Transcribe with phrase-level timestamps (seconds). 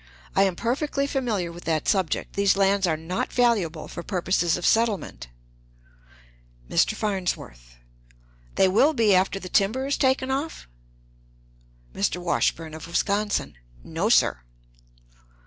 [0.35, 2.33] I am perfectly familiar with that subject.
[2.33, 5.27] These lands are not valuable for purposes of settlement.
[6.67, 6.95] "Mr.
[6.95, 7.75] Farnsworth.
[8.55, 10.67] They will be after the timber is taken off?
[11.93, 12.17] "Mr.
[12.17, 13.59] Washburn, of Wisconsin.
[13.83, 14.39] No, sir.